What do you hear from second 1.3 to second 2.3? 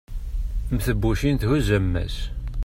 thuzz ammas